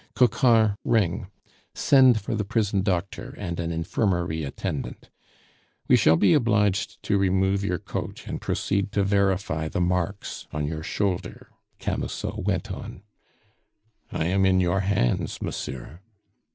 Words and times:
"Coquart, 0.15 0.79
ring. 0.83 1.27
Send 1.75 2.19
for 2.19 2.33
the 2.33 2.43
prison 2.43 2.81
doctor 2.81 3.35
and 3.37 3.59
an 3.59 3.71
infirmary 3.71 4.43
attendant. 4.43 5.11
We 5.87 5.95
shall 5.95 6.15
be 6.15 6.33
obliged 6.33 7.03
to 7.03 7.19
remove 7.19 7.63
your 7.63 7.77
coat 7.77 8.23
and 8.25 8.41
proceed 8.41 8.91
to 8.93 9.03
verify 9.03 9.67
the 9.69 9.79
marks 9.79 10.47
on 10.51 10.65
your 10.65 10.81
shoulder," 10.81 11.51
Camusot 11.77 12.41
went 12.43 12.71
on. 12.71 13.03
"I 14.11 14.25
am 14.25 14.43
in 14.43 14.59
your 14.59 14.79
hands, 14.79 15.39
monsieur." 15.39 15.99